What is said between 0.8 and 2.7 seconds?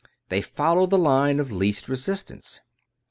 the line of least resistance.